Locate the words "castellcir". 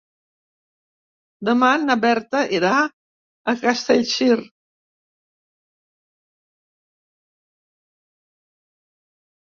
3.65-4.39